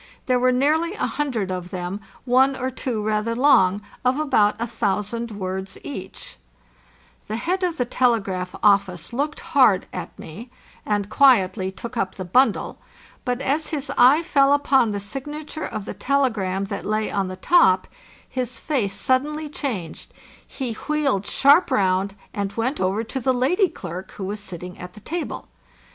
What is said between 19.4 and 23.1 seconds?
changed, he wheeled sharp round, and went over